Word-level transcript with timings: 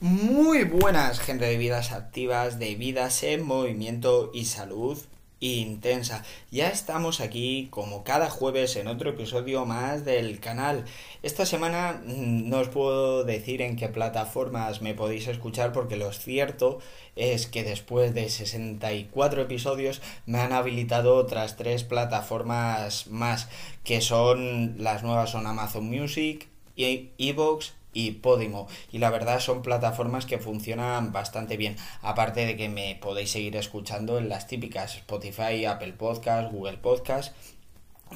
Muy 0.00 0.62
buenas, 0.62 1.18
gente 1.18 1.44
de 1.44 1.58
vidas 1.58 1.90
activas, 1.90 2.60
de 2.60 2.76
vidas 2.76 3.24
en 3.24 3.44
movimiento 3.44 4.30
y 4.32 4.44
salud 4.44 4.96
intensa. 5.40 6.24
Ya 6.52 6.68
estamos 6.68 7.20
aquí 7.20 7.66
como 7.72 8.04
cada 8.04 8.30
jueves 8.30 8.76
en 8.76 8.86
otro 8.86 9.10
episodio 9.10 9.66
más 9.66 10.04
del 10.04 10.38
canal. 10.38 10.84
Esta 11.24 11.44
semana 11.46 12.00
mm, 12.04 12.48
no 12.48 12.58
os 12.60 12.68
puedo 12.68 13.24
decir 13.24 13.60
en 13.60 13.74
qué 13.74 13.88
plataformas 13.88 14.82
me 14.82 14.94
podéis 14.94 15.26
escuchar 15.26 15.72
porque 15.72 15.96
lo 15.96 16.12
cierto 16.12 16.78
es 17.16 17.48
que 17.48 17.64
después 17.64 18.14
de 18.14 18.28
64 18.28 19.42
episodios 19.42 20.00
me 20.26 20.38
han 20.38 20.52
habilitado 20.52 21.16
otras 21.16 21.56
tres 21.56 21.82
plataformas 21.82 23.08
más 23.08 23.48
que 23.82 24.00
son 24.00 24.76
las 24.78 25.02
nuevas 25.02 25.30
son 25.30 25.48
Amazon 25.48 25.90
Music, 25.90 26.46
Evox 26.76 27.77
y 27.92 28.12
Podimo. 28.12 28.68
Y 28.92 28.98
la 28.98 29.10
verdad 29.10 29.40
son 29.40 29.62
plataformas 29.62 30.26
que 30.26 30.38
funcionan 30.38 31.12
bastante 31.12 31.56
bien. 31.56 31.76
Aparte 32.02 32.46
de 32.46 32.56
que 32.56 32.68
me 32.68 32.96
podéis 33.00 33.30
seguir 33.30 33.56
escuchando 33.56 34.18
en 34.18 34.28
las 34.28 34.46
típicas 34.46 34.96
Spotify, 34.96 35.64
Apple 35.64 35.94
Podcast, 35.94 36.52
Google 36.52 36.78
Podcast. 36.78 37.34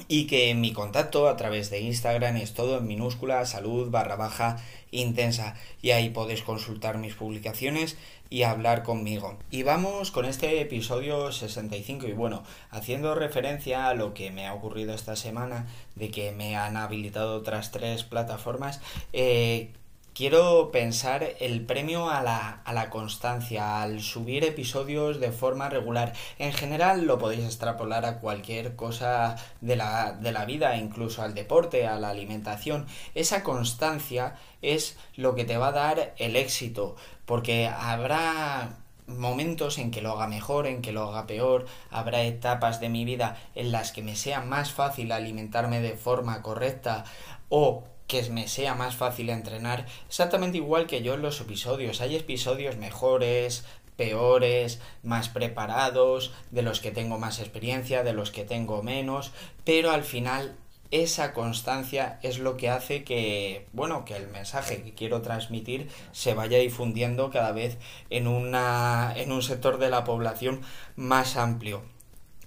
Y 0.07 0.25
que 0.27 0.53
mi 0.55 0.73
contacto 0.73 1.27
a 1.27 1.37
través 1.37 1.69
de 1.69 1.81
Instagram 1.81 2.37
es 2.37 2.53
todo 2.53 2.79
en 2.79 2.87
minúscula, 2.87 3.45
salud 3.45 3.89
barra 3.89 4.15
baja 4.15 4.57
intensa. 4.91 5.55
Y 5.81 5.91
ahí 5.91 6.09
podéis 6.09 6.41
consultar 6.41 6.97
mis 6.97 7.13
publicaciones 7.13 7.97
y 8.29 8.43
hablar 8.43 8.81
conmigo. 8.81 9.37
Y 9.51 9.61
vamos 9.61 10.09
con 10.09 10.25
este 10.25 10.59
episodio 10.59 11.31
65 11.31 12.07
y 12.07 12.13
bueno, 12.13 12.43
haciendo 12.71 13.13
referencia 13.13 13.87
a 13.87 13.93
lo 13.93 14.15
que 14.15 14.31
me 14.31 14.47
ha 14.47 14.55
ocurrido 14.55 14.95
esta 14.95 15.15
semana, 15.15 15.67
de 15.95 16.09
que 16.09 16.31
me 16.31 16.55
han 16.55 16.75
habilitado 16.75 17.35
otras 17.35 17.71
tres 17.71 18.03
plataformas, 18.03 18.81
eh, 19.13 19.69
quiero 20.13 20.71
pensar 20.71 21.35
el 21.39 21.65
premio 21.65 22.09
a 22.09 22.21
la, 22.21 22.61
a 22.63 22.73
la, 22.73 22.89
constancia, 22.89 23.81
al 23.81 24.01
subir 24.01 24.43
episodios 24.43 25.19
de 25.19 25.31
forma 25.31 25.69
regular. 25.69 26.13
En 26.39 26.53
general 26.53 27.05
lo 27.05 27.17
podéis 27.17 27.45
extrapolar 27.45 28.05
a 28.05 28.19
cualquier 28.19 28.75
cosa 28.75 29.35
de 29.61 29.75
la, 29.75 30.13
de 30.13 30.31
la 30.31 30.45
vida, 30.45 30.77
incluso 30.77 31.21
al 31.21 31.33
deporte, 31.33 31.87
a 31.87 31.97
la 31.99 32.09
alimentación. 32.09 32.85
Esa 33.15 33.43
constancia 33.43 34.35
es 34.61 34.97
lo 35.15 35.35
que 35.35 35.45
te 35.45 35.57
va 35.57 35.67
a 35.67 35.71
dar 35.71 36.13
el 36.17 36.35
éxito, 36.35 36.95
porque 37.25 37.67
habrá 37.67 38.77
momentos 39.07 39.77
en 39.79 39.91
que 39.91 40.01
lo 40.01 40.11
haga 40.13 40.27
mejor, 40.27 40.67
en 40.67 40.81
que 40.81 40.93
lo 40.93 41.03
haga 41.09 41.27
peor, 41.27 41.65
habrá 41.89 42.23
etapas 42.23 42.79
de 42.79 42.89
mi 42.89 43.03
vida 43.03 43.37
en 43.55 43.71
las 43.71 43.91
que 43.91 44.01
me 44.01 44.15
sea 44.15 44.41
más 44.41 44.71
fácil 44.71 45.11
alimentarme 45.11 45.81
de 45.81 45.97
forma 45.97 46.41
correcta 46.41 47.03
o 47.49 47.83
que 48.07 48.29
me 48.29 48.47
sea 48.47 48.75
más 48.75 48.95
fácil 48.95 49.29
entrenar, 49.29 49.85
exactamente 50.07 50.57
igual 50.57 50.87
que 50.87 51.01
yo 51.01 51.13
en 51.13 51.21
los 51.21 51.39
episodios. 51.41 52.01
Hay 52.01 52.15
episodios 52.15 52.77
mejores, 52.77 53.65
peores, 53.95 54.79
más 55.03 55.29
preparados, 55.29 56.33
de 56.51 56.61
los 56.61 56.79
que 56.79 56.91
tengo 56.91 57.19
más 57.19 57.39
experiencia, 57.39 58.03
de 58.03 58.13
los 58.13 58.31
que 58.31 58.43
tengo 58.43 58.83
menos, 58.83 59.31
pero 59.63 59.91
al 59.91 60.03
final 60.03 60.55
esa 60.91 61.33
constancia 61.33 62.19
es 62.21 62.37
lo 62.37 62.55
que 62.55 62.69
hace 62.69 63.03
que, 63.03 63.65
bueno, 63.73 64.05
que 64.05 64.15
el 64.15 64.27
mensaje 64.27 64.83
que 64.83 64.93
quiero 64.93 65.23
transmitir 65.23 65.89
se 66.11 66.35
vaya 66.35 66.59
difundiendo 66.59 67.31
cada 67.31 67.51
vez 67.51 67.79
en 68.11 68.27
una 68.27 69.11
en 69.15 69.31
un 69.31 69.41
sector 69.41 69.79
de 69.79 69.89
la 69.89 70.03
población 70.03 70.61
más 70.95 71.35
amplio. 71.35 71.81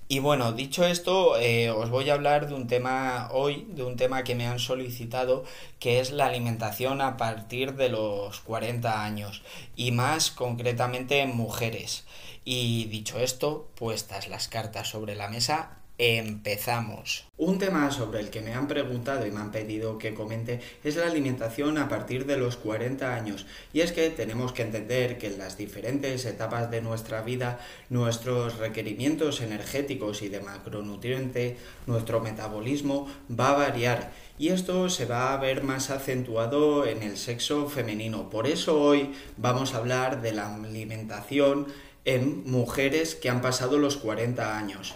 Y 0.09 0.21
bueno, 0.21 0.53
dicho 0.53 0.87
esto, 0.87 1.37
eh, 1.37 1.71
os 1.71 1.91
voy 1.91 2.11
a 2.11 2.15
hablar 2.15 2.47
de 2.47 2.55
un 2.55 2.69
tema 2.69 3.29
hoy, 3.33 3.67
de 3.71 3.83
un 3.83 3.97
tema 3.97 4.23
que 4.23 4.37
me 4.37 4.47
han 4.47 4.61
solicitado, 4.61 5.43
que 5.81 5.99
es 5.99 6.13
la 6.13 6.27
alimentación 6.27 7.01
a 7.01 7.17
partir 7.17 7.75
de 7.75 7.89
los 7.89 8.39
40 8.41 9.03
años, 9.05 9.43
y 9.75 9.91
más 9.91 10.31
concretamente 10.31 11.23
en 11.23 11.37
mujeres. 11.37 12.05
Y 12.45 12.85
dicho 12.85 13.19
esto, 13.19 13.69
puestas 13.75 14.29
las 14.29 14.47
cartas 14.47 14.89
sobre 14.89 15.17
la 15.17 15.27
mesa, 15.29 15.79
Empezamos. 15.99 17.25
Un 17.39 17.59
tema 17.59 17.91
sobre 17.91 18.21
el 18.21 18.29
que 18.29 18.43
me 18.43 18.53
han 18.53 18.69
preguntado 18.69 19.27
y 19.27 19.31
me 19.31 19.41
han 19.41 19.51
pedido 19.51 19.97
que 19.97 20.13
comente 20.13 20.61
es 20.85 20.97
la 20.97 21.07
alimentación 21.07 21.79
a 21.79 21.89
partir 21.89 22.27
de 22.27 22.37
los 22.37 22.59
40 22.59 23.15
años. 23.15 23.47
Y 23.73 23.81
es 23.81 23.93
que 23.93 24.11
tenemos 24.11 24.53
que 24.53 24.61
entender 24.61 25.17
que 25.17 25.29
en 25.29 25.39
las 25.39 25.57
diferentes 25.57 26.27
etapas 26.27 26.71
de 26.71 26.83
nuestra 26.83 27.23
vida 27.23 27.61
nuestros 27.89 28.59
requerimientos 28.59 29.41
energéticos 29.41 30.21
y 30.21 30.29
de 30.29 30.41
macronutriente, 30.41 31.57
nuestro 31.87 32.21
metabolismo 32.21 33.09
va 33.31 33.51
a 33.51 33.57
variar. 33.57 34.13
Y 34.39 34.49
esto 34.49 34.91
se 34.91 35.07
va 35.07 35.33
a 35.33 35.39
ver 35.39 35.63
más 35.63 35.89
acentuado 35.89 36.85
en 36.85 37.03
el 37.03 37.17
sexo 37.17 37.71
femenino. 37.71 38.29
Por 38.29 38.47
eso 38.47 38.79
hoy 38.83 39.15
vamos 39.39 39.73
a 39.73 39.79
hablar 39.79 40.21
de 40.21 40.33
la 40.33 40.55
alimentación 40.55 41.69
en 42.05 42.45
mujeres 42.45 43.15
que 43.15 43.31
han 43.31 43.41
pasado 43.41 43.79
los 43.79 43.97
40 43.97 44.59
años. 44.59 44.95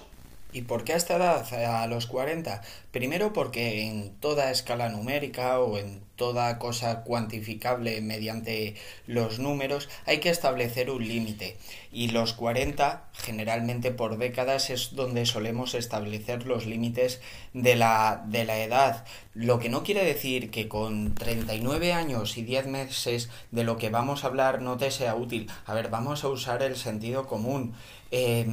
¿Y 0.53 0.63
por 0.63 0.83
qué 0.83 0.95
a 0.95 0.97
esta 0.97 1.17
edad, 1.17 1.83
a 1.83 1.87
los 1.87 2.07
40? 2.07 2.63
Primero 2.91 3.33
porque 3.33 3.83
en 3.87 4.11
toda 4.17 4.51
escala 4.51 4.89
numérica 4.89 5.61
o 5.61 5.79
en 5.79 6.01
toda 6.17 6.59
cosa 6.59 7.03
cuantificable 7.03 8.01
mediante 8.01 8.75
los 9.07 9.39
números 9.39 9.89
hay 10.07 10.19
que 10.19 10.29
establecer 10.29 10.91
un 10.91 11.07
límite. 11.07 11.57
Y 11.93 12.09
los 12.09 12.33
40, 12.33 13.05
generalmente 13.13 13.93
por 13.93 14.19
décadas, 14.19 14.71
es 14.71 14.97
donde 14.97 15.25
solemos 15.25 15.75
establecer 15.75 16.47
los 16.47 16.67
límites 16.67 17.21
de 17.55 17.77
la, 17.77 18.25
de 18.27 18.45
la 18.45 18.59
edad. 18.59 19.05
Lo 19.35 19.61
que 19.61 19.69
no 19.69 19.85
quiere 19.85 20.05
decir 20.05 20.51
que 20.51 20.69
con 20.69 21.15
39 21.15 21.93
años 21.93 22.37
y 22.37 22.43
10 22.43 22.67
meses 22.67 23.31
de 23.53 23.63
lo 23.65 23.77
que 23.77 23.91
vamos 23.91 24.25
a 24.25 24.27
hablar 24.27 24.63
no 24.63 24.77
te 24.79 24.91
sea 24.91 25.15
útil. 25.15 25.49
A 25.65 25.75
ver, 25.75 25.91
vamos 25.91 26.25
a 26.25 26.29
usar 26.29 26.63
el 26.63 26.77
sentido 26.77 27.29
común. 27.29 27.75
Eh, 28.11 28.47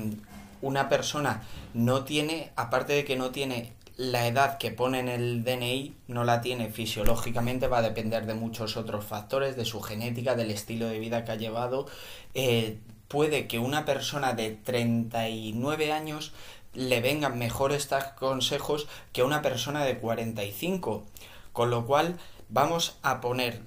una 0.61 0.89
persona 0.89 1.43
no 1.73 2.03
tiene, 2.03 2.51
aparte 2.55 2.93
de 2.93 3.05
que 3.05 3.15
no 3.15 3.31
tiene 3.31 3.73
la 3.97 4.27
edad 4.27 4.57
que 4.57 4.71
pone 4.71 4.99
en 4.99 5.09
el 5.09 5.43
DNI, 5.43 5.95
no 6.07 6.23
la 6.23 6.41
tiene 6.41 6.69
fisiológicamente, 6.69 7.67
va 7.67 7.79
a 7.79 7.81
depender 7.81 8.25
de 8.25 8.35
muchos 8.35 8.77
otros 8.77 9.05
factores, 9.05 9.55
de 9.55 9.65
su 9.65 9.81
genética, 9.81 10.35
del 10.35 10.51
estilo 10.51 10.87
de 10.87 10.99
vida 10.99 11.25
que 11.25 11.31
ha 11.31 11.35
llevado. 11.35 11.87
Eh, 12.35 12.77
puede 13.07 13.47
que 13.47 13.57
una 13.57 13.85
persona 13.85 14.33
de 14.33 14.51
39 14.51 15.91
años 15.91 16.33
le 16.73 17.01
vengan 17.01 17.39
mejor 17.39 17.71
estos 17.71 18.03
consejos 18.19 18.87
que 19.13 19.23
una 19.23 19.41
persona 19.41 19.83
de 19.83 19.97
45. 19.97 21.03
Con 21.51 21.71
lo 21.71 21.87
cual 21.87 22.17
vamos 22.49 22.97
a 23.01 23.19
poner 23.19 23.63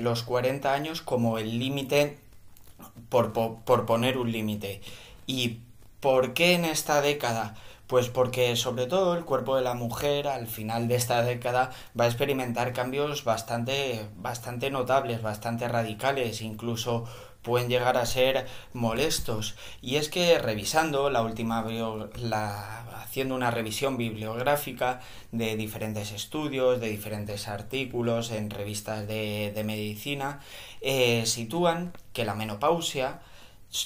los 0.00 0.24
40 0.24 0.72
años 0.72 1.00
como 1.00 1.38
el 1.38 1.60
límite 1.60 2.18
por, 3.08 3.32
por, 3.32 3.86
poner 3.86 4.18
un 4.18 4.32
límite. 4.32 4.80
Y 5.26 5.60
¿Por 6.00 6.32
qué 6.32 6.54
en 6.54 6.64
esta 6.64 7.02
década? 7.02 7.54
Pues 7.86 8.08
porque 8.08 8.56
sobre 8.56 8.86
todo 8.86 9.14
el 9.16 9.24
cuerpo 9.26 9.56
de 9.56 9.62
la 9.62 9.74
mujer 9.74 10.28
al 10.28 10.46
final 10.46 10.88
de 10.88 10.94
esta 10.94 11.22
década 11.22 11.72
va 11.98 12.04
a 12.04 12.08
experimentar 12.08 12.72
cambios 12.72 13.24
bastante, 13.24 14.08
bastante 14.16 14.70
notables, 14.70 15.20
bastante 15.20 15.68
radicales, 15.68 16.40
incluso 16.40 17.04
pueden 17.42 17.68
llegar 17.68 17.98
a 17.98 18.06
ser 18.06 18.46
molestos. 18.72 19.56
Y 19.82 19.96
es 19.96 20.08
que 20.08 20.38
revisando 20.38 21.10
la 21.10 21.22
última 21.22 21.66
la, 22.16 23.02
haciendo 23.02 23.34
una 23.34 23.50
revisión 23.50 23.98
bibliográfica 23.98 25.00
de 25.32 25.56
diferentes 25.56 26.12
estudios, 26.12 26.80
de 26.80 26.88
diferentes 26.88 27.46
artículos 27.48 28.30
en 28.30 28.48
revistas 28.48 29.06
de, 29.06 29.52
de 29.54 29.64
medicina, 29.64 30.40
eh, 30.80 31.26
sitúan 31.26 31.92
que 32.12 32.24
la 32.24 32.34
menopausia 32.34 33.20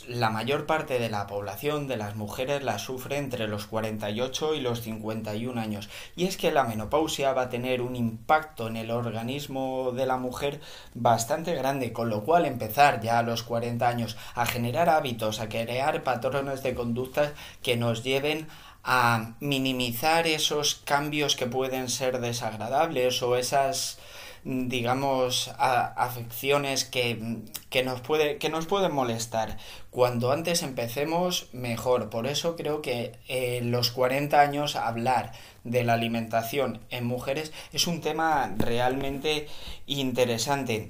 la 0.08 0.30
mayor 0.30 0.64
parte 0.64 0.98
de 0.98 1.10
la 1.10 1.26
población 1.26 1.86
de 1.88 1.98
las 1.98 2.16
mujeres 2.16 2.62
la 2.62 2.78
sufre 2.78 3.18
entre 3.18 3.46
los 3.48 3.66
48 3.66 4.54
y 4.54 4.60
los 4.60 4.80
51 4.80 5.60
años. 5.60 5.90
Y 6.16 6.24
es 6.24 6.38
que 6.38 6.52
la 6.52 6.64
menopausia 6.64 7.34
va 7.34 7.42
a 7.42 7.48
tener 7.50 7.82
un 7.82 7.94
impacto 7.94 8.66
en 8.66 8.76
el 8.76 8.90
organismo 8.90 9.92
de 9.92 10.06
la 10.06 10.16
mujer 10.16 10.60
bastante 10.94 11.54
grande, 11.54 11.92
con 11.92 12.08
lo 12.08 12.24
cual 12.24 12.46
empezar 12.46 13.02
ya 13.02 13.18
a 13.18 13.22
los 13.22 13.42
40 13.42 13.86
años 13.86 14.16
a 14.34 14.46
generar 14.46 14.88
hábitos, 14.88 15.40
a 15.40 15.50
crear 15.50 16.02
patrones 16.02 16.62
de 16.62 16.74
conductas 16.74 17.32
que 17.62 17.76
nos 17.76 18.02
lleven 18.02 18.48
a 18.84 19.34
minimizar 19.40 20.26
esos 20.26 20.76
cambios 20.76 21.36
que 21.36 21.46
pueden 21.46 21.88
ser 21.88 22.20
desagradables 22.20 23.22
o 23.22 23.36
esas 23.36 23.98
digamos, 24.44 25.50
afecciones 25.58 26.84
que, 26.84 27.38
que, 27.70 27.82
nos 27.82 28.00
puede, 28.00 28.38
que 28.38 28.50
nos 28.50 28.66
pueden 28.66 28.92
molestar. 28.92 29.56
Cuando 29.90 30.32
antes 30.32 30.62
empecemos, 30.62 31.48
mejor. 31.52 32.10
Por 32.10 32.26
eso 32.26 32.56
creo 32.56 32.82
que 32.82 33.12
en 33.28 33.70
los 33.70 33.90
40 33.90 34.40
años 34.40 34.76
hablar 34.76 35.32
de 35.64 35.82
la 35.82 35.94
alimentación 35.94 36.80
en 36.90 37.06
mujeres 37.06 37.52
es 37.72 37.86
un 37.86 38.00
tema 38.00 38.54
realmente 38.58 39.48
interesante. 39.86 40.88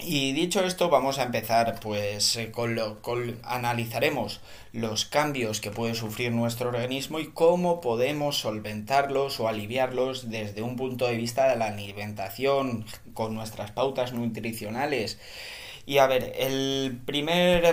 Y 0.00 0.32
dicho 0.32 0.64
esto, 0.64 0.90
vamos 0.90 1.18
a 1.18 1.24
empezar 1.24 1.80
pues 1.80 2.36
eh, 2.36 2.52
con 2.52 2.76
lo 2.76 3.02
con, 3.02 3.40
analizaremos 3.42 4.40
los 4.72 5.04
cambios 5.06 5.60
que 5.60 5.72
puede 5.72 5.96
sufrir 5.96 6.30
nuestro 6.30 6.68
organismo 6.68 7.18
y 7.18 7.32
cómo 7.32 7.80
podemos 7.80 8.38
solventarlos 8.38 9.40
o 9.40 9.48
aliviarlos 9.48 10.30
desde 10.30 10.62
un 10.62 10.76
punto 10.76 11.06
de 11.06 11.16
vista 11.16 11.48
de 11.48 11.56
la 11.56 11.66
alimentación 11.66 12.84
con 13.12 13.34
nuestras 13.34 13.72
pautas 13.72 14.12
nutricionales. 14.12 15.18
Y 15.84 15.98
a 15.98 16.06
ver, 16.06 16.32
el 16.38 17.00
primer 17.04 17.64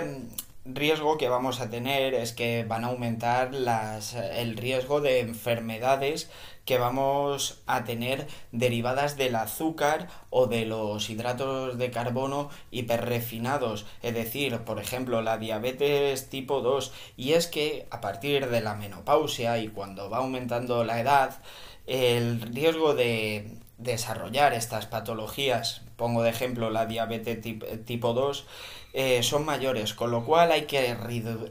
riesgo 0.66 1.18
que 1.18 1.28
vamos 1.28 1.60
a 1.60 1.70
tener 1.70 2.14
es 2.14 2.32
que 2.32 2.64
van 2.64 2.84
a 2.84 2.88
aumentar 2.88 3.54
las, 3.54 4.14
el 4.14 4.56
riesgo 4.56 5.00
de 5.00 5.20
enfermedades 5.20 6.30
que 6.64 6.78
vamos 6.78 7.62
a 7.66 7.84
tener 7.84 8.26
derivadas 8.50 9.16
del 9.16 9.36
azúcar 9.36 10.08
o 10.30 10.48
de 10.48 10.66
los 10.66 11.08
hidratos 11.08 11.78
de 11.78 11.90
carbono 11.90 12.50
hiperrefinados, 12.72 13.86
es 14.02 14.14
decir, 14.14 14.58
por 14.60 14.80
ejemplo, 14.80 15.22
la 15.22 15.38
diabetes 15.38 16.28
tipo 16.28 16.60
2. 16.60 16.92
Y 17.16 17.34
es 17.34 17.46
que 17.46 17.86
a 17.90 18.00
partir 18.00 18.48
de 18.48 18.60
la 18.60 18.74
menopausia 18.74 19.58
y 19.58 19.68
cuando 19.68 20.10
va 20.10 20.18
aumentando 20.18 20.84
la 20.84 21.00
edad, 21.00 21.38
el 21.86 22.42
riesgo 22.42 22.94
de 22.94 23.60
desarrollar 23.78 24.54
estas 24.54 24.86
patologías, 24.86 25.82
pongo 25.96 26.22
de 26.22 26.30
ejemplo 26.30 26.70
la 26.70 26.86
diabetes 26.86 27.38
tipo 27.84 28.12
2, 28.12 28.46
eh, 28.92 29.22
son 29.22 29.44
mayores, 29.44 29.92
con 29.94 30.10
lo 30.10 30.24
cual 30.24 30.52
hay 30.52 30.62
que 30.62 30.94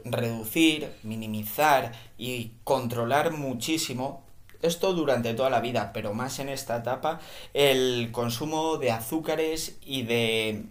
reducir, 0.04 0.92
minimizar 1.02 1.92
y 2.18 2.52
controlar 2.64 3.32
muchísimo 3.32 4.24
esto 4.62 4.92
durante 4.94 5.34
toda 5.34 5.50
la 5.50 5.60
vida, 5.60 5.92
pero 5.92 6.14
más 6.14 6.38
en 6.38 6.48
esta 6.48 6.78
etapa, 6.78 7.20
el 7.54 8.10
consumo 8.10 8.78
de 8.78 8.90
azúcares 8.90 9.76
y 9.82 10.02
de 10.02 10.64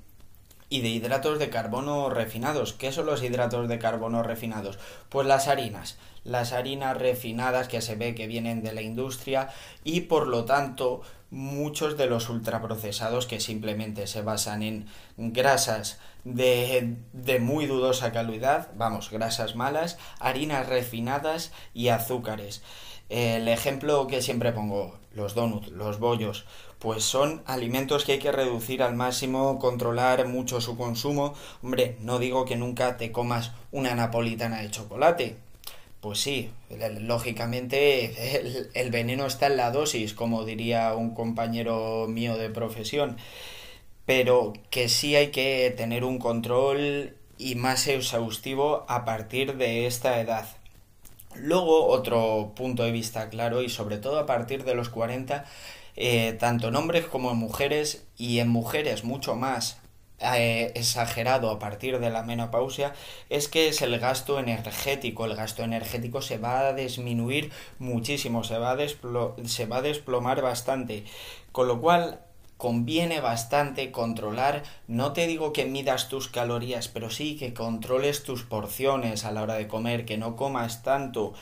y 0.67 0.81
de 0.81 0.89
hidratos 0.89 1.39
de 1.39 1.49
carbono 1.49 2.09
refinados. 2.09 2.73
¿Qué 2.73 2.91
son 2.91 3.05
los 3.05 3.23
hidratos 3.23 3.69
de 3.69 3.79
carbono 3.79 4.23
refinados? 4.23 4.79
Pues 5.09 5.27
las 5.27 5.47
harinas, 5.47 5.97
las 6.23 6.53
harinas 6.53 6.97
refinadas 6.97 7.67
que 7.67 7.81
se 7.81 7.95
ve 7.95 8.15
que 8.15 8.27
vienen 8.27 8.63
de 8.63 8.73
la 8.73 8.81
industria 8.81 9.49
y 9.83 10.01
por 10.01 10.27
lo 10.27 10.45
tanto 10.45 11.01
muchos 11.35 11.97
de 11.97 12.07
los 12.07 12.29
ultraprocesados 12.29 13.27
que 13.27 13.41
simplemente 13.41 14.07
se 14.07 14.21
basan 14.21 14.63
en 14.63 14.87
grasas 15.17 15.99
de, 16.23 16.95
de, 17.11 17.39
muy 17.39 17.65
dudosa 17.65 18.13
calidad, 18.13 18.69
vamos, 18.75 19.11
grasas 19.11 19.55
malas, 19.55 19.97
harinas 20.19 20.67
refinadas 20.67 21.51
y 21.73 21.89
azúcares. 21.89 22.63
El 23.09 23.49
ejemplo 23.49 24.07
que 24.07 24.21
siempre 24.21 24.53
pongo, 24.53 24.97
los 25.13 25.35
donuts, 25.35 25.67
los 25.67 25.99
bollos, 25.99 26.45
pues 26.79 27.03
son 27.03 27.43
alimentos 27.45 28.05
que 28.05 28.13
hay 28.13 28.19
que 28.19 28.31
reducir 28.31 28.81
al 28.81 28.95
máximo, 28.95 29.59
controlar 29.59 30.27
mucho 30.27 30.61
su 30.61 30.77
consumo. 30.77 31.33
Hombre, 31.61 31.97
no 31.99 32.17
digo 32.17 32.45
que 32.45 32.55
nunca 32.55 32.97
te 32.97 33.11
comas 33.11 33.51
una 33.71 33.93
napolitana 33.93 34.61
de 34.61 34.71
chocolate, 34.71 35.37
pues 36.05 36.19
sí, 36.19 36.51
lógicamente 36.99 38.69
el, 38.79 38.91
veneno 38.91 39.25
está 39.25 39.47
en 39.47 39.57
la 39.57 39.71
dosis, 39.71 40.13
como 40.13 40.45
diría 40.45 40.93
un 40.93 41.15
compañero 41.15 42.05
mío 42.07 42.37
de 42.37 42.51
profesión, 42.51 43.17
pero 44.05 44.53
que 44.69 44.87
sí 44.87 45.15
hay 45.15 45.31
que 45.31 45.73
tener 45.75 46.03
un 46.03 46.19
control 46.19 47.15
y 47.39 47.55
más 47.55 47.87
exhaustivo 47.87 48.85
a 48.87 49.03
partir 49.03 49.57
de 49.57 49.87
esta 49.87 50.21
edad. 50.21 50.47
Luego, 51.33 51.87
otro 51.87 52.53
punto 52.55 52.83
de 52.83 52.91
vista 52.91 53.29
claro, 53.29 53.63
y 53.63 53.69
sobre 53.69 53.97
todo 53.97 54.19
a 54.19 54.27
partir 54.27 54.63
de 54.63 54.75
los 54.75 54.89
40, 54.89 55.45
eh, 55.95 56.33
tanto 56.33 56.67
en 56.67 56.75
hombres 56.75 57.07
como 57.07 57.31
en 57.31 57.37
mujeres, 57.37 58.05
y 58.15 58.37
en 58.37 58.49
mujeres 58.49 59.03
mucho 59.05 59.33
más 59.33 59.79
eh, 60.19 60.71
exagerado 60.75 61.51
a 61.51 61.59
partir 61.59 61.99
de 61.99 62.09
la 62.09 62.23
menopausia 62.23 62.93
es 63.29 63.47
que 63.47 63.67
es 63.67 63.81
el 63.81 63.99
gasto 63.99 64.39
energético. 64.39 65.25
El 65.25 65.35
gasto 65.35 65.63
energético 65.63 66.21
se 66.21 66.37
va 66.37 66.67
a 66.67 66.73
disminuir 66.73 67.51
muchísimo, 67.79 68.43
se 68.43 68.57
va 68.57 68.71
a, 68.71 68.77
se 69.45 69.65
va 69.65 69.77
a 69.77 69.81
desplomar 69.81 70.41
bastante. 70.41 71.03
Con 71.51 71.67
lo 71.67 71.81
cual 71.81 72.19
conviene 72.57 73.19
bastante 73.19 73.91
controlar, 73.91 74.63
no 74.87 75.11
te 75.11 75.27
digo 75.27 75.51
que 75.51 75.65
midas 75.65 76.07
tus 76.07 76.29
calorías, 76.29 76.87
pero 76.87 77.09
sí 77.09 77.35
que 77.35 77.53
controles 77.53 78.23
tus 78.23 78.43
porciones 78.43 79.25
a 79.25 79.31
la 79.31 79.43
hora 79.43 79.55
de 79.55 79.67
comer, 79.67 80.05
que 80.05 80.17
no 80.17 80.35
comas 80.35 80.81
tanto, 80.81 81.33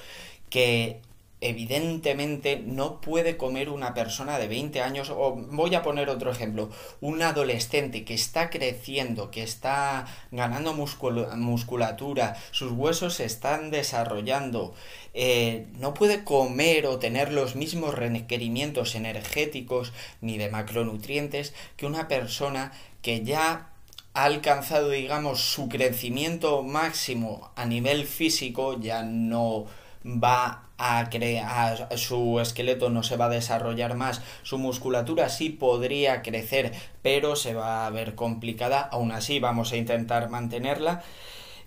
que 0.49 1.01
evidentemente 1.43 2.61
no 2.65 3.01
puede 3.01 3.37
comer 3.37 3.69
una 3.69 3.93
persona 3.93 4.39
de 4.39 4.47
20 4.47 4.81
años, 4.81 5.09
o 5.09 5.35
voy 5.35 5.75
a 5.75 5.83
poner 5.83 6.09
otro 6.09 6.31
ejemplo, 6.31 6.69
un 7.01 7.21
adolescente 7.21 8.05
que 8.05 8.13
está 8.13 8.49
creciendo, 8.49 9.29
que 9.29 9.43
está 9.43 10.05
ganando 10.31 10.73
musculatura, 10.73 12.37
sus 12.51 12.71
huesos 12.71 13.15
se 13.15 13.25
están 13.25 13.71
desarrollando, 13.71 14.73
eh, 15.13 15.67
no 15.79 15.93
puede 15.93 16.23
comer 16.23 16.87
o 16.87 16.99
tener 16.99 17.31
los 17.31 17.55
mismos 17.55 17.93
requerimientos 17.93 18.95
energéticos 18.95 19.93
ni 20.21 20.37
de 20.37 20.49
macronutrientes 20.49 21.53
que 21.75 21.85
una 21.85 22.07
persona 22.07 22.71
que 23.01 23.23
ya 23.23 23.69
ha 24.13 24.23
alcanzado, 24.23 24.89
digamos, 24.89 25.41
su 25.41 25.67
crecimiento 25.67 26.63
máximo 26.63 27.51
a 27.55 27.65
nivel 27.65 28.05
físico, 28.05 28.79
ya 28.79 29.03
no 29.03 29.65
va 30.05 30.62
a 30.77 31.09
crear 31.09 31.89
su 31.97 32.39
esqueleto 32.39 32.89
no 32.89 33.03
se 33.03 33.17
va 33.17 33.25
a 33.25 33.29
desarrollar 33.29 33.95
más, 33.95 34.21
su 34.43 34.57
musculatura 34.57 35.29
sí 35.29 35.49
podría 35.49 36.21
crecer, 36.21 36.73
pero 37.01 37.35
se 37.35 37.53
va 37.53 37.85
a 37.85 37.89
ver 37.89 38.15
complicada, 38.15 38.81
aún 38.81 39.11
así 39.11 39.39
vamos 39.39 39.71
a 39.71 39.77
intentar 39.77 40.29
mantenerla. 40.29 41.03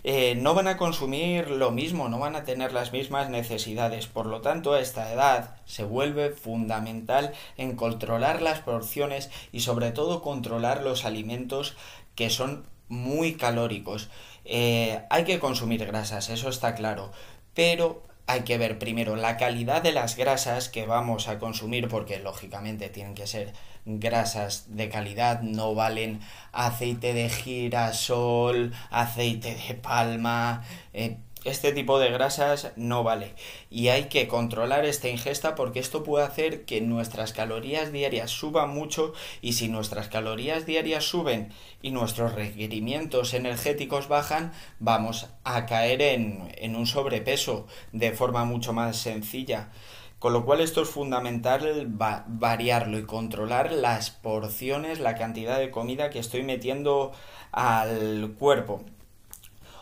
Eh, 0.08 0.36
no 0.36 0.54
van 0.54 0.68
a 0.68 0.76
consumir 0.76 1.50
lo 1.50 1.72
mismo, 1.72 2.08
no 2.08 2.20
van 2.20 2.36
a 2.36 2.44
tener 2.44 2.72
las 2.72 2.92
mismas 2.92 3.28
necesidades. 3.28 4.06
Por 4.06 4.26
lo 4.26 4.40
tanto, 4.40 4.72
a 4.72 4.80
esta 4.80 5.12
edad 5.12 5.56
se 5.64 5.82
vuelve 5.82 6.30
fundamental 6.30 7.32
en 7.56 7.74
controlar 7.74 8.40
las 8.40 8.60
porciones 8.60 9.30
y 9.50 9.60
sobre 9.60 9.90
todo 9.90 10.22
controlar 10.22 10.84
los 10.84 11.04
alimentos 11.04 11.76
que 12.14 12.30
son 12.30 12.66
muy 12.88 13.34
calóricos. 13.34 14.08
Eh, 14.44 15.02
hay 15.10 15.24
que 15.24 15.40
consumir 15.40 15.84
grasas, 15.84 16.30
eso 16.30 16.48
está 16.50 16.76
claro, 16.76 17.10
pero 17.52 18.02
hay 18.26 18.40
que 18.40 18.58
ver 18.58 18.78
primero 18.78 19.16
la 19.16 19.36
calidad 19.36 19.82
de 19.82 19.92
las 19.92 20.16
grasas 20.16 20.68
que 20.68 20.86
vamos 20.86 21.28
a 21.28 21.38
consumir 21.38 21.88
porque 21.88 22.18
lógicamente 22.18 22.88
tienen 22.88 23.14
que 23.14 23.26
ser 23.26 23.52
grasas 23.84 24.64
de 24.68 24.88
calidad, 24.88 25.42
no 25.42 25.74
valen 25.74 26.20
aceite 26.52 27.14
de 27.14 27.28
girasol, 27.28 28.72
aceite 28.90 29.54
de 29.54 29.74
palma, 29.74 30.64
eh, 30.92 31.18
este 31.44 31.72
tipo 31.72 31.98
de 31.98 32.10
grasas 32.10 32.72
no 32.76 33.04
vale 33.04 33.34
y 33.70 33.88
hay 33.88 34.04
que 34.04 34.26
controlar 34.26 34.84
esta 34.84 35.08
ingesta 35.08 35.54
porque 35.54 35.78
esto 35.78 36.02
puede 36.02 36.24
hacer 36.24 36.64
que 36.64 36.80
nuestras 36.80 37.32
calorías 37.32 37.92
diarias 37.92 38.30
suban 38.30 38.70
mucho 38.70 39.12
y 39.40 39.52
si 39.52 39.68
nuestras 39.68 40.08
calorías 40.08 40.66
diarias 40.66 41.04
suben 41.04 41.52
y 41.82 41.92
nuestros 41.92 42.34
requerimientos 42.34 43.32
energéticos 43.32 44.08
bajan 44.08 44.52
vamos 44.80 45.28
a 45.44 45.66
caer 45.66 46.02
en, 46.02 46.52
en 46.56 46.74
un 46.74 46.86
sobrepeso 46.86 47.66
de 47.92 48.12
forma 48.12 48.44
mucho 48.44 48.72
más 48.72 48.96
sencilla. 48.96 49.70
Con 50.18 50.32
lo 50.32 50.46
cual 50.46 50.60
esto 50.62 50.82
es 50.82 50.88
fundamental 50.88 51.86
variarlo 51.88 52.98
y 52.98 53.04
controlar 53.04 53.70
las 53.70 54.10
porciones, 54.10 54.98
la 54.98 55.14
cantidad 55.14 55.58
de 55.58 55.70
comida 55.70 56.08
que 56.08 56.18
estoy 56.18 56.42
metiendo 56.42 57.12
al 57.52 58.34
cuerpo. 58.38 58.82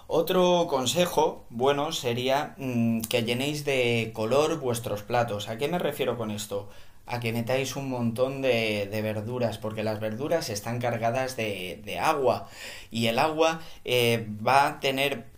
Otro 0.07 0.67
consejo 0.69 1.47
bueno 1.51 1.93
sería 1.93 2.55
mm, 2.59 3.01
que 3.03 3.23
llenéis 3.23 3.65
de 3.65 4.13
color 4.15 4.61
vuestros 4.61 5.03
platos. 5.03 5.49
¿A 5.49 5.57
qué 5.57 5.69
me 5.69 5.79
refiero 5.79 6.19
con 6.19 6.31
esto? 6.31 6.69
A 7.07 7.21
que 7.21 7.33
metáis 7.33 7.77
un 7.77 7.91
montón 7.91 8.43
de, 8.43 8.89
de, 8.91 9.03
verduras, 9.03 9.59
porque 9.59 9.83
las 9.83 10.01
verduras 10.01 10.49
están 10.49 10.81
cargadas 10.81 11.37
de, 11.37 11.81
de 11.85 11.99
agua 11.99 12.49
y 12.91 13.09
el 13.09 13.19
agua 13.19 13.61
eh, 13.85 14.27
va 14.47 14.67
a 14.67 14.81
tener 14.81 15.35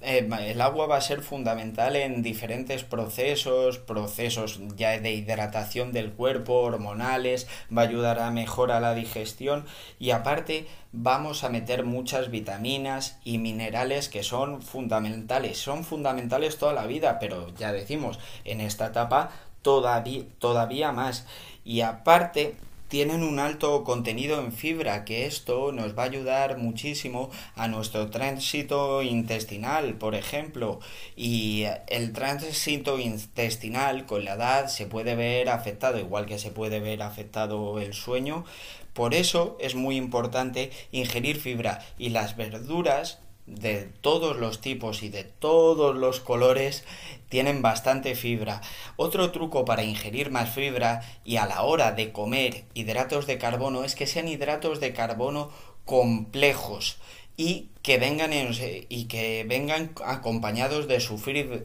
eh, 0.00 0.28
el 0.40 0.60
agua 0.60 0.86
va 0.86 0.96
a 0.96 1.00
ser 1.00 1.22
fundamental 1.22 1.96
en 1.96 2.22
diferentes 2.22 2.84
procesos, 2.84 3.78
procesos 3.78 4.60
ya 4.76 4.98
de 4.98 5.12
hidratación 5.12 5.92
del 5.92 6.12
cuerpo, 6.12 6.54
hormonales, 6.54 7.46
va 7.76 7.82
a 7.82 7.86
ayudar 7.86 8.18
a 8.20 8.30
mejorar 8.30 8.82
la 8.82 8.94
digestión 8.94 9.66
y 9.98 10.12
aparte 10.12 10.66
vamos 10.92 11.44
a 11.44 11.50
meter 11.50 11.84
muchas 11.84 12.30
vitaminas 12.30 13.18
y 13.24 13.38
minerales 13.38 14.08
que 14.08 14.22
son 14.22 14.62
fundamentales, 14.62 15.58
son 15.58 15.84
fundamentales 15.84 16.58
toda 16.58 16.72
la 16.72 16.86
vida, 16.86 17.18
pero 17.18 17.54
ya 17.56 17.72
decimos, 17.72 18.18
en 18.44 18.60
esta 18.60 18.86
etapa 18.86 19.30
todavía, 19.62 20.24
todavía 20.38 20.92
más. 20.92 21.26
Y 21.64 21.82
aparte, 21.82 22.56
tienen 22.90 23.22
un 23.22 23.38
alto 23.38 23.84
contenido 23.84 24.40
en 24.40 24.52
fibra, 24.52 25.04
que 25.04 25.24
esto 25.24 25.70
nos 25.70 25.96
va 25.96 26.02
a 26.02 26.06
ayudar 26.06 26.58
muchísimo 26.58 27.30
a 27.54 27.68
nuestro 27.68 28.10
tránsito 28.10 29.02
intestinal, 29.02 29.94
por 29.94 30.16
ejemplo. 30.16 30.80
Y 31.14 31.66
el 31.86 32.12
tránsito 32.12 32.98
intestinal 32.98 34.06
con 34.06 34.24
la 34.24 34.34
edad 34.34 34.66
se 34.66 34.86
puede 34.86 35.14
ver 35.14 35.50
afectado, 35.50 36.00
igual 36.00 36.26
que 36.26 36.40
se 36.40 36.50
puede 36.50 36.80
ver 36.80 37.02
afectado 37.02 37.78
el 37.78 37.94
sueño. 37.94 38.44
Por 38.92 39.14
eso 39.14 39.56
es 39.60 39.76
muy 39.76 39.96
importante 39.96 40.72
ingerir 40.90 41.40
fibra 41.40 41.86
y 41.96 42.08
las 42.08 42.36
verduras 42.36 43.20
de 43.50 43.90
todos 44.00 44.36
los 44.36 44.60
tipos 44.60 45.02
y 45.02 45.08
de 45.08 45.24
todos 45.24 45.96
los 45.96 46.20
colores 46.20 46.84
tienen 47.28 47.62
bastante 47.62 48.14
fibra. 48.14 48.60
Otro 48.96 49.32
truco 49.32 49.64
para 49.64 49.82
ingerir 49.82 50.30
más 50.30 50.50
fibra 50.50 51.02
y 51.24 51.36
a 51.36 51.46
la 51.46 51.62
hora 51.62 51.92
de 51.92 52.12
comer 52.12 52.64
hidratos 52.74 53.26
de 53.26 53.38
carbono 53.38 53.84
es 53.84 53.94
que 53.94 54.06
sean 54.06 54.28
hidratos 54.28 54.80
de 54.80 54.92
carbono 54.92 55.50
complejos 55.84 56.98
y 57.36 57.70
que 57.82 57.96
vengan 57.96 58.32
y 58.32 59.04
que 59.06 59.44
vengan 59.48 59.92
acompañados 60.04 60.86
de 60.86 61.00
su, 61.00 61.16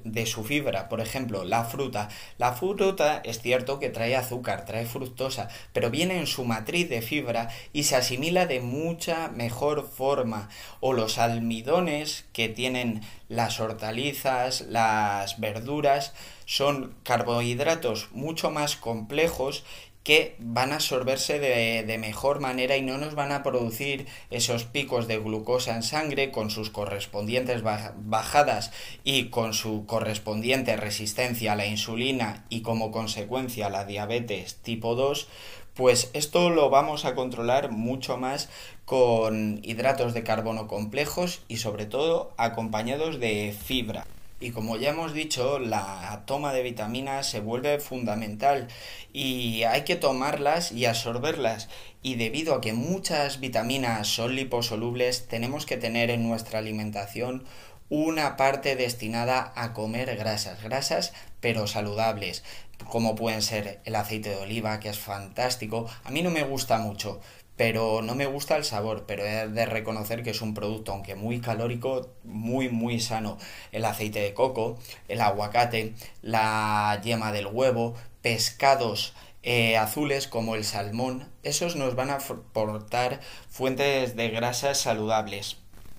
de 0.06 0.26
su 0.26 0.44
fibra. 0.46 0.88
Por 0.88 1.02
ejemplo, 1.02 1.44
la 1.44 1.66
fruta. 1.66 2.08
La 2.38 2.54
fruta 2.54 3.22
es 3.26 3.42
cierto 3.42 3.80
que 3.80 3.90
trae 3.90 4.16
azúcar, 4.16 4.64
trae 4.66 4.86
fructosa, 4.86 5.50
pero 5.74 5.92
viene 5.92 6.18
en 6.18 6.28
su 6.28 6.46
matriz 6.46 6.90
de 6.90 7.02
fibra 7.02 7.50
y 7.74 7.84
se 7.84 7.98
asimila 7.98 8.46
de 8.46 8.62
mucha 8.62 9.28
mejor 9.28 9.86
forma. 9.86 10.48
O 10.80 10.94
los 10.94 11.18
almidones 11.18 12.26
que 12.32 12.48
tienen 12.48 13.02
las 13.28 13.60
hortalizas, 13.60 14.62
las 14.62 15.40
verduras, 15.42 16.14
son 16.46 16.96
carbohidratos 17.04 18.10
mucho 18.14 18.52
más 18.52 18.78
complejos 18.78 19.66
que 20.06 20.36
van 20.38 20.72
a 20.72 20.76
absorberse 20.76 21.40
de, 21.40 21.98
mejor 21.98 22.40
manera 22.40 22.78
y 22.78 22.84
no 22.84 23.00
nos 23.00 23.16
van 23.16 23.32
a 23.32 23.42
producir 23.42 24.06
esos 24.30 24.64
picos 24.64 25.08
de 25.08 25.18
glucosa 25.18 25.76
en 25.76 25.82
sangre 25.82 26.32
con 26.32 26.52
sus 26.52 26.70
correspondientes 26.70 27.64
bajadas 27.64 28.72
y 29.04 29.30
con 29.30 29.56
su 29.56 29.88
correspondiente 29.88 30.78
resistencia 30.78 31.54
a 31.54 31.56
la 31.56 31.66
insulina 31.66 32.46
y 32.50 32.62
como 32.62 32.92
consecuencia 32.92 33.72
la 33.72 33.86
diabetes 33.86 34.58
tipo 34.58 34.94
2, 34.94 35.28
pues 35.74 36.12
esto 36.14 36.52
lo 36.52 36.70
vamos 36.70 37.04
a 37.06 37.16
controlar 37.16 37.72
mucho 37.72 38.16
más 38.16 38.48
con 38.86 39.60
hidratos 39.64 40.14
de 40.14 40.22
carbono 40.22 40.68
complejos 40.68 41.42
y 41.48 41.58
sobre 41.58 41.88
todo 41.88 42.32
acompañados 42.38 43.20
de 43.20 43.56
fibra. 43.60 44.06
Y 44.46 44.52
como 44.52 44.78
ya 44.78 44.92
hemos 44.92 45.16
dicho, 45.16 45.58
la 45.58 46.22
toma 46.28 46.54
de 46.54 46.62
vitaminas 46.62 47.28
se 47.28 47.40
vuelve 47.40 47.80
fundamental 47.80 48.68
y 49.12 49.64
hay 49.64 49.86
que 49.86 49.96
tomarlas 49.96 50.72
y 50.72 50.86
absorberlas. 50.86 51.68
Y 52.04 52.14
debido 52.14 52.54
a 52.54 52.62
que 52.62 52.74
muchas 52.74 53.40
vitaminas 53.40 54.08
son 54.08 54.36
liposolubles, 54.36 55.28
tenemos 55.28 55.66
que 55.66 55.78
tener 55.78 56.12
en 56.12 56.30
nuestra 56.30 56.60
alimentación 56.60 57.44
una 57.90 58.38
parte 58.38 58.76
destinada 58.76 59.52
a 59.56 59.74
comer 59.74 60.16
grasas, 60.16 60.62
grasas 60.62 61.14
pero 61.40 61.66
saludables, 61.66 62.44
como 62.88 63.16
pueden 63.16 63.42
ser 63.42 63.82
el 63.84 63.96
aceite 63.96 64.30
de 64.30 64.36
oliva, 64.36 64.80
que 64.80 64.90
es 64.90 65.00
fantástico. 65.00 65.88
A 66.04 66.12
mí 66.12 66.22
no 66.22 66.30
me 66.30 66.44
gusta 66.44 66.78
mucho, 66.78 67.20
pero 67.58 68.02
no 68.02 68.16
me 68.16 68.26
gusta 68.26 68.58
el 68.58 68.66
sabor, 68.66 69.06
pero 69.08 69.26
he 69.26 69.48
de 69.48 69.66
reconocer 69.66 70.24
que 70.24 70.32
es 70.32 70.42
un 70.42 70.54
producto, 70.54 70.92
aunque 70.92 71.16
muy 71.16 71.40
calórico, 71.40 72.10
muy, 72.24 72.70
muy 72.70 73.00
sano. 73.00 73.38
El 73.72 73.86
aceite 73.86 74.20
de 74.20 74.34
coco, 74.34 74.78
el 75.08 75.22
aguacate, 75.22 75.94
la 76.22 77.00
yema 77.04 77.32
del 77.32 77.48
huevo, 77.48 77.96
pescados 78.22 79.14
eh, 79.44 79.78
azules 79.78 80.28
como 80.28 80.56
el 80.56 80.64
salmón, 80.64 81.30
esos 81.44 81.76
nos 81.76 81.96
van 81.96 82.10
a 82.10 82.16
aportar 82.16 83.22
fuentes 83.48 84.16
de 84.16 84.30
grasas 84.30 84.80
saludables. 84.80 85.58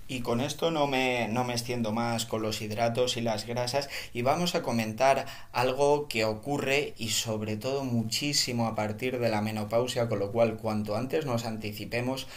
Y 0.08 0.20
con 0.20 0.40
esto 0.40 0.70
no 0.70 0.86
me, 0.86 1.28
no 1.28 1.44
me 1.44 1.52
extiendo 1.52 1.92
más 1.92 2.26
con 2.26 2.42
los 2.42 2.62
hidratos 2.62 3.16
y 3.16 3.20
las 3.20 3.46
grasas 3.46 3.88
y 4.12 4.22
vamos 4.22 4.54
a 4.54 4.62
comentar 4.62 5.26
algo 5.52 6.06
que 6.08 6.24
ocurre 6.24 6.94
y 6.96 7.08
sobre 7.08 7.56
todo 7.56 7.84
muchísimo 7.84 8.66
a 8.66 8.74
partir 8.74 9.18
de 9.18 9.28
la 9.28 9.42
menopausia, 9.42 10.08
con 10.08 10.20
lo 10.20 10.30
cual 10.30 10.56
cuanto 10.56 10.96
antes 10.96 11.26
nos 11.26 11.44
anticipemos 11.44 12.28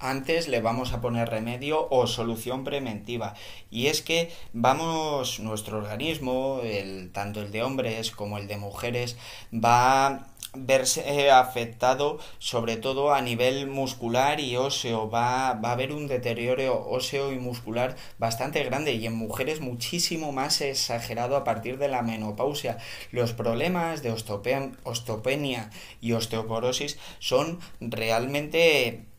antes 0.00 0.48
le 0.48 0.60
vamos 0.62 0.92
a 0.92 1.00
poner 1.00 1.28
remedio 1.28 1.86
o 1.90 2.06
solución 2.06 2.64
preventiva. 2.64 3.34
Y 3.70 3.88
es 3.88 4.02
que 4.02 4.32
vamos, 4.52 5.40
nuestro 5.40 5.78
organismo, 5.78 6.60
el, 6.64 7.12
tanto 7.12 7.42
el 7.42 7.52
de 7.52 7.62
hombres 7.62 8.10
como 8.10 8.38
el 8.38 8.48
de 8.48 8.56
mujeres, 8.56 9.16
va 9.52 10.29
verse 10.54 11.02
eh, 11.06 11.30
afectado 11.30 12.18
sobre 12.38 12.76
todo 12.76 13.12
a 13.12 13.20
nivel 13.22 13.66
muscular 13.66 14.40
y 14.40 14.56
óseo. 14.56 15.08
Va, 15.10 15.54
va, 15.54 15.70
a 15.70 15.72
haber 15.72 15.92
un 15.92 16.06
deterioro 16.08 16.88
óseo 16.88 17.32
y 17.32 17.38
muscular 17.38 17.96
bastante 18.18 18.62
grande 18.64 18.94
y 18.94 19.06
en 19.06 19.14
mujeres 19.14 19.60
muchísimo 19.60 20.32
más 20.32 20.60
exagerado 20.60 21.36
a 21.36 21.44
partir 21.44 21.78
de 21.78 21.88
la 21.88 22.02
menopausia. 22.02 22.78
Los 23.12 23.32
problemas 23.32 24.02
de 24.02 24.12
osteopenia 24.12 25.70
y 26.00 26.12
osteoporosis 26.12 26.98
son 27.18 27.60
realmente 27.80 29.09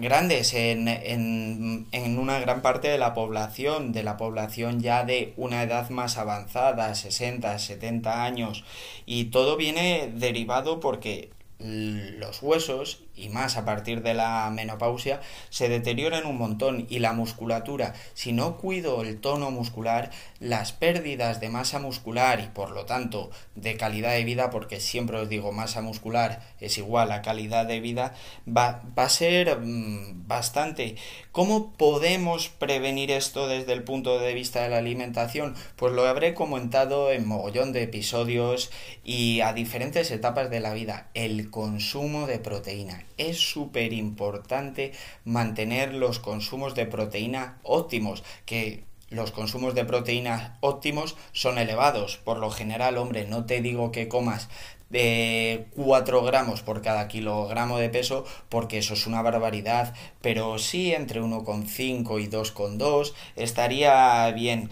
grandes 0.00 0.54
en, 0.54 0.88
en, 0.88 1.86
en, 1.92 2.18
una 2.18 2.38
gran 2.40 2.62
parte 2.62 2.88
de 2.88 2.98
la 2.98 3.14
población, 3.14 3.92
de 3.92 4.02
la 4.02 4.16
población 4.16 4.80
ya 4.80 5.04
de 5.04 5.32
una 5.36 5.62
edad 5.62 5.90
más 5.90 6.18
avanzada, 6.18 6.94
60, 6.94 7.58
70 7.58 8.24
años, 8.24 8.64
y 9.06 9.26
todo 9.26 9.56
viene 9.56 10.12
derivado 10.14 10.80
porque 10.80 11.30
los 11.58 12.42
huesos 12.42 13.05
y 13.16 13.30
más 13.30 13.56
a 13.56 13.64
partir 13.64 14.02
de 14.02 14.14
la 14.14 14.50
menopausia 14.50 15.20
se 15.50 15.68
deterioran 15.68 16.26
un 16.26 16.36
montón 16.36 16.86
y 16.88 16.98
la 16.98 17.12
musculatura 17.12 17.94
si 18.14 18.32
no 18.32 18.58
cuido 18.58 19.02
el 19.02 19.20
tono 19.20 19.50
muscular 19.50 20.10
las 20.38 20.72
pérdidas 20.72 21.40
de 21.40 21.48
masa 21.48 21.78
muscular 21.78 22.40
y 22.40 22.48
por 22.48 22.70
lo 22.70 22.84
tanto 22.84 23.30
de 23.54 23.76
calidad 23.76 24.12
de 24.12 24.24
vida 24.24 24.50
porque 24.50 24.80
siempre 24.80 25.16
os 25.16 25.28
digo 25.28 25.52
masa 25.52 25.80
muscular 25.80 26.42
es 26.60 26.76
igual 26.78 27.10
a 27.10 27.22
calidad 27.22 27.66
de 27.66 27.80
vida 27.80 28.14
va, 28.46 28.82
va 28.96 29.04
a 29.04 29.08
ser 29.08 29.58
mm, 29.58 30.28
bastante 30.28 30.96
¿cómo 31.32 31.72
podemos 31.72 32.48
prevenir 32.48 33.10
esto 33.10 33.48
desde 33.48 33.72
el 33.72 33.82
punto 33.82 34.18
de 34.18 34.34
vista 34.34 34.62
de 34.62 34.68
la 34.68 34.78
alimentación? 34.78 35.54
pues 35.76 35.92
lo 35.92 36.06
habré 36.06 36.34
comentado 36.34 37.10
en 37.10 37.26
mogollón 37.26 37.72
de 37.72 37.82
episodios 37.82 38.70
y 39.04 39.40
a 39.40 39.52
diferentes 39.52 40.10
etapas 40.10 40.50
de 40.50 40.60
la 40.60 40.74
vida 40.74 41.08
el 41.14 41.50
consumo 41.50 42.26
de 42.26 42.38
proteína 42.38 43.05
es 43.16 43.38
súper 43.38 43.92
importante 43.92 44.92
mantener 45.24 45.94
los 45.94 46.18
consumos 46.18 46.74
de 46.74 46.86
proteína 46.86 47.58
óptimos, 47.62 48.24
que 48.44 48.84
los 49.08 49.30
consumos 49.30 49.74
de 49.74 49.84
proteína 49.84 50.58
óptimos 50.60 51.16
son 51.32 51.58
elevados. 51.58 52.16
Por 52.16 52.38
lo 52.38 52.50
general, 52.50 52.98
hombre, 52.98 53.26
no 53.26 53.44
te 53.44 53.60
digo 53.60 53.92
que 53.92 54.08
comas 54.08 54.48
de 54.90 55.66
4 55.74 56.22
gramos 56.22 56.62
por 56.62 56.82
cada 56.82 57.08
kilogramo 57.08 57.78
de 57.78 57.88
peso, 57.88 58.24
porque 58.48 58.78
eso 58.78 58.94
es 58.94 59.06
una 59.06 59.22
barbaridad, 59.22 59.94
pero 60.20 60.58
sí 60.58 60.92
entre 60.92 61.20
1,5 61.20 62.22
y 62.22 62.28
2,2 62.28 63.14
estaría 63.36 64.30
bien. 64.32 64.70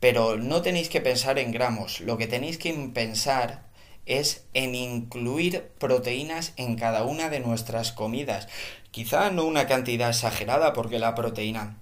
Pero 0.00 0.36
no 0.36 0.60
tenéis 0.60 0.88
que 0.88 1.00
pensar 1.00 1.38
en 1.38 1.50
gramos, 1.50 2.00
lo 2.00 2.18
que 2.18 2.26
tenéis 2.26 2.58
que 2.58 2.72
pensar 2.92 3.62
es 4.06 4.44
en 4.54 4.74
incluir 4.74 5.70
proteínas 5.78 6.52
en 6.56 6.76
cada 6.76 7.04
una 7.04 7.28
de 7.28 7.40
nuestras 7.40 7.92
comidas. 7.92 8.48
Quizá 8.90 9.30
no 9.30 9.44
una 9.44 9.66
cantidad 9.66 10.10
exagerada 10.10 10.72
porque 10.72 10.98
la 10.98 11.14
proteína 11.14 11.78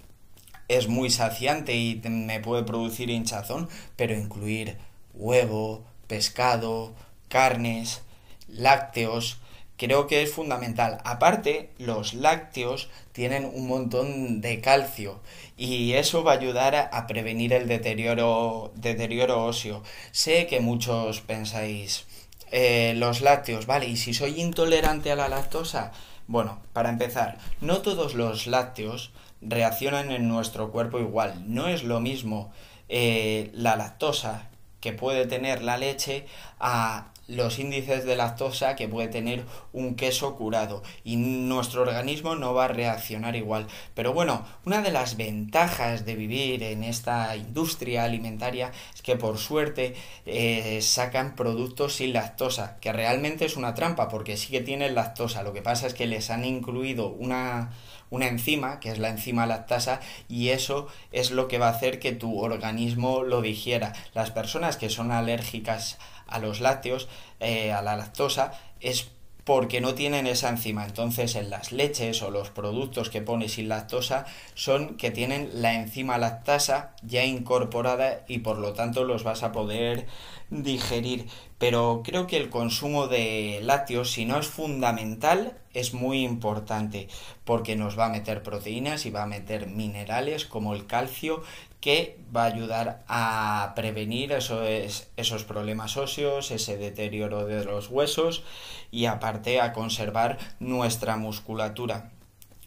es 0.69 0.89
muy 0.89 1.11
saciante 1.11 1.75
y 1.75 2.01
me 2.05 2.41
puede 2.41 2.65
producir 2.65 3.11
hinchazón, 3.11 3.69
pero 3.97 4.15
incluir 4.15 4.79
huevo, 5.15 5.85
pescado, 6.07 6.95
carnes, 7.29 8.03
lácteos, 8.49 9.39
creo 9.77 10.07
que 10.07 10.23
es 10.23 10.33
fundamental. 10.33 10.99
Aparte, 11.05 11.71
los 11.79 12.15
lácteos 12.15 12.89
tienen 13.13 13.45
un 13.45 13.67
montón 13.67 14.41
de 14.41 14.61
calcio 14.61 15.21
y 15.57 15.95
eso 15.95 16.25
va 16.25 16.33
a 16.33 16.37
ayudar 16.37 16.75
a, 16.75 17.07
prevenir 17.07 17.53
el 17.53 17.69
deterioro, 17.69 18.73
deterioro 18.77 19.45
óseo. 19.45 19.83
Sé 20.13 20.47
que 20.47 20.61
muchos 20.61 21.21
pensáis, 21.21 22.07
eh, 22.53 22.95
los 22.97 23.23
lácteos, 23.23 23.67
¿vale? 23.67 23.87
¿Y 23.87 23.97
si 23.97 24.15
soy 24.15 24.41
intolerante 24.41 25.11
a 25.11 25.17
la 25.17 25.29
lactosa? 25.29 25.91
Bueno, 26.29 26.61
para 26.73 26.91
empezar, 26.91 27.39
no 27.61 27.79
todos 27.79 28.15
los 28.15 28.47
lácteos 28.47 29.11
reaccionan 29.41 30.13
en 30.13 30.29
nuestro 30.29 30.71
cuerpo 30.71 31.01
igual. 31.01 31.43
No 31.47 31.67
es 31.67 31.83
lo 31.83 31.99
mismo 31.99 32.53
eh, 32.89 33.51
la 33.55 33.77
lactosa 33.77 34.49
que 34.81 34.93
puede 34.93 35.27
tener 35.27 35.63
la 35.63 35.79
leche 35.79 36.27
a 36.61 37.12
los 37.29 37.59
índices 37.59 38.05
de 38.05 38.17
lactosa 38.17 38.77
que 38.77 38.89
puede 38.89 39.09
tener 39.09 39.45
un 39.73 39.95
queso 39.95 40.37
curado 40.37 40.83
y 41.05 41.17
nuestro 41.17 41.83
organismo 41.83 42.35
no 42.35 42.55
va 42.55 42.67
a 42.67 42.69
reaccionar 42.69 43.37
igual. 43.37 43.67
Pero 43.95 44.13
bueno, 44.13 44.45
una 44.65 44.83
de 44.83 44.91
las 44.91 45.17
ventajas 45.17 46.05
de 46.05 46.15
vivir 46.15 46.63
en 46.63 46.85
esta 46.85 47.37
industria 47.37 48.05
alimentaria 48.05 48.73
es 48.95 49.03
que 49.03 49.17
por 49.17 49.39
suerte 49.39 49.95
eh, 50.27 50.81
sacan 50.83 51.37
productos 51.37 51.97
sin 51.97 52.13
lactosa, 52.13 52.79
que 52.81 52.93
realmente 52.93 53.45
es 53.45 53.57
una 53.57 53.75
trampa 53.75 54.09
porque 54.09 54.37
sí 54.37 54.51
que 54.51 54.61
tienen 54.61 54.95
lactosa. 54.95 55.43
Lo 55.43 55.53
que 55.53 55.63
pasa 55.63 55.87
es 55.87 55.95
que 55.95 56.07
les 56.07 56.31
han 56.31 56.45
incluido 56.45 57.09
una 57.09 57.71
una 58.13 58.29
enzima, 58.29 58.79
que 58.79 58.91
es 58.91 58.99
la 58.99 59.09
enzima 59.09 59.47
lactasa, 59.47 60.01
y 60.29 60.51
eso 60.51 60.87
es 61.13 61.31
lo 61.31 61.49
que 61.49 61.57
va 61.57 61.69
a 61.69 61.71
hacer 61.71 61.99
que 61.99 62.13
tu 62.13 62.41
organismo 62.41 63.23
lo 63.23 63.41
digiera. 63.41 63.95
Las 64.13 64.31
personas 64.31 64.77
que 64.77 64.91
son 64.91 65.11
alérgicas 65.11 65.99
a 66.27 66.39
los 66.39 66.61
lácteos, 66.61 67.09
eh, 67.41 67.73
a 67.73 67.81
la 67.81 67.97
lactosa, 67.97 68.53
es 68.81 69.09
porque 69.45 69.81
no 69.81 69.95
tienen 69.95 70.27
esa 70.27 70.51
enzima. 70.51 70.85
Entonces, 70.85 71.37
en 71.37 71.49
las 71.49 71.73
leches 71.73 72.23
o 72.23 72.31
los 72.31 72.51
productos 72.51 73.09
que 73.09 73.23
pones 73.23 73.55
sin 73.55 73.69
lactosa 73.69 74.27
son 74.55 74.99
que 74.99 75.11
tienen 75.11 75.51
la 75.55 75.75
enzima 75.75 76.19
lactasa 76.19 76.95
ya 77.03 77.25
incorporada 77.25 78.25
y 78.29 78.41
por 78.41 78.59
lo 78.59 78.75
tanto 78.75 79.05
los 79.05 79.25
vas 79.25 79.43
a 79.43 79.53
poder 79.53 80.07
digerir. 80.53 81.27
Pero 81.59 82.03
creo 82.05 82.27
que 82.27 82.37
el 82.37 82.51
consumo 82.51 83.09
de 83.09 83.61
lácteos, 83.63 84.11
si 84.11 84.25
no 84.25 84.39
es 84.39 84.47
fundamental, 84.47 85.59
es 85.73 85.95
muy 85.95 86.23
importante 86.23 87.09
porque 87.45 87.77
nos 87.77 87.99
va 87.99 88.07
a 88.07 88.11
meter 88.11 88.43
proteínas 88.43 89.07
y 89.07 89.11
va 89.11 89.23
a 89.23 89.27
meter 89.27 89.67
minerales 89.67 90.45
como 90.45 90.75
el 90.75 90.87
calcio 90.87 91.43
que 91.81 92.19
va 92.35 92.45
a 92.45 92.47
ayudar 92.47 93.03
a 93.09 93.73
prevenir 93.75 94.33
esos, 94.33 95.09
esos 95.17 95.45
problemas 95.45 95.97
óseos, 95.97 96.51
ese 96.51 96.77
deterioro 96.77 97.47
de 97.47 97.65
los 97.65 97.89
huesos 97.89 98.45
y 98.93 99.07
aparte 99.07 99.61
a 99.61 99.73
conservar 99.73 100.39
nuestra 100.61 101.17
musculatura. 101.17 102.13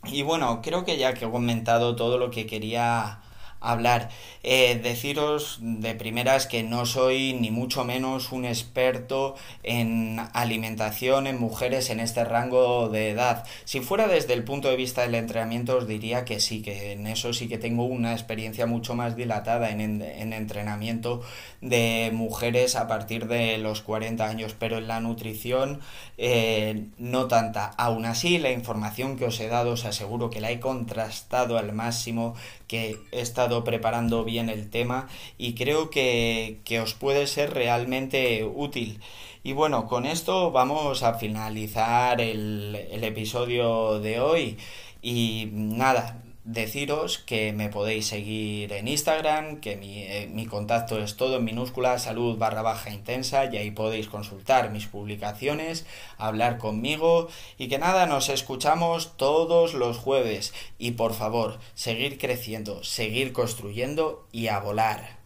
Y 0.04 0.24
bueno, 0.24 0.62
creo 0.62 0.84
que 0.84 0.98
ya 0.98 1.14
que 1.14 1.26
he 1.26 1.32
comentado 1.32 1.96
todo 1.96 2.18
lo 2.18 2.30
que 2.30 2.46
quería 2.46 3.22
hablar. 3.72 4.10
Eh, 4.44 4.80
deciros 4.82 5.58
de 5.62 5.96
primeras 5.96 6.46
que 6.48 6.64
no 6.64 6.86
soy 6.86 7.34
ni 7.34 7.52
mucho 7.52 7.84
menos 7.84 8.32
un 8.32 8.46
experto 8.46 9.36
en 9.64 10.20
alimentación 10.34 11.28
en 11.28 11.40
mujeres 11.40 11.90
en 11.90 12.00
este 12.00 12.24
rango 12.24 12.90
de 12.90 13.10
edad. 13.10 13.46
Si 13.66 13.80
fuera 13.80 14.08
desde 14.08 14.34
el 14.34 14.44
punto 14.44 14.70
de 14.70 14.76
vista 14.76 15.02
del 15.02 15.16
entrenamiento 15.16 15.78
os 15.78 15.88
diría 15.88 16.26
que 16.26 16.40
sí, 16.40 16.62
que 16.62 16.92
en 16.92 17.08
eso 17.08 17.34
sí 17.34 17.48
que 17.48 17.58
tengo 17.58 17.86
una 17.86 18.14
experiencia 18.14 18.66
mucho 18.66 18.96
más 18.96 19.16
dilatada 19.16 19.70
en, 19.72 20.02
en 20.02 20.34
entrenamiento 20.34 21.22
de 21.62 22.12
mujeres 22.14 22.76
a 22.76 22.88
partir 22.88 23.28
de 23.28 23.58
los 23.58 23.82
40 23.82 24.28
años, 24.28 24.56
pero 24.58 24.78
en 24.78 24.88
la 24.88 25.00
nutrición 25.00 25.80
eh, 26.18 26.88
no 26.98 27.28
tanta. 27.28 27.68
Aún 27.78 28.06
así, 28.06 28.38
la 28.38 28.52
información 28.52 29.18
que 29.18 29.26
os 29.26 29.40
he 29.40 29.48
dado 29.48 29.72
os 29.72 29.86
aseguro 29.86 30.30
que 30.30 30.42
la 30.42 30.52
he 30.52 30.60
contrastado 30.60 31.58
al 31.58 31.74
máximo, 31.74 32.36
que 32.68 32.98
he 33.12 33.22
estado 33.22 33.55
preparando 33.64 34.24
bien 34.24 34.50
el 34.50 34.70
tema 34.70 35.08
y 35.38 35.56
creo 35.56 35.90
que, 35.90 36.60
que 36.66 36.80
os 36.80 36.94
puede 36.94 37.28
ser 37.28 37.54
realmente 37.54 38.44
útil. 38.44 39.00
Y 39.44 39.54
bueno, 39.54 39.88
con 39.88 40.06
esto 40.06 40.52
vamos 40.52 41.04
a 41.04 41.16
finalizar 41.16 42.20
el, 42.22 42.76
el 42.92 43.04
episodio 43.04 44.00
de 44.00 44.20
hoy. 44.20 44.58
Y 45.02 45.50
nada, 45.52 46.25
deciros 46.46 47.18
que 47.18 47.52
me 47.54 47.70
podéis 47.70 48.06
seguir 48.08 48.72
en 48.72 48.88
Instagram, 48.88 49.60
que 49.60 49.80
eh, 49.82 50.28
mi, 50.32 50.46
contacto 50.46 51.00
es 51.00 51.18
todo 51.18 51.38
en 51.38 51.44
minúscula, 51.44 51.98
salud 51.98 52.38
barra 52.38 52.62
baja 52.62 52.92
intensa, 52.92 53.46
y 53.46 53.58
ahí 53.58 53.72
podéis 53.72 54.08
consultar 54.08 54.72
mis 54.72 54.86
publicaciones, 54.86 55.86
hablar 56.18 56.60
conmigo 56.60 57.28
y 57.58 57.68
que 57.68 57.80
nada, 57.80 58.06
nos 58.06 58.30
escuchamos 58.30 59.18
todos 59.18 59.74
los 59.74 59.98
jueves 59.98 60.54
y 60.78 60.92
por 60.92 61.14
favor, 61.14 61.60
seguir 61.74 62.20
creciendo, 62.20 62.84
seguir 62.84 63.34
construyendo 63.34 64.28
y 64.32 64.48
a 64.48 64.60
volar. 64.60 65.25